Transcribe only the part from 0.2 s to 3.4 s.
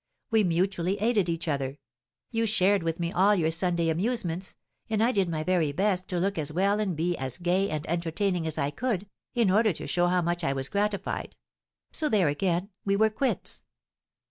We mutually aided each other; you shared with me all